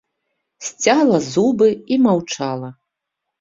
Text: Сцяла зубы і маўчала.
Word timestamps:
Сцяла 0.67 1.19
зубы 1.31 1.67
і 1.75 1.95
маўчала. 2.07 2.73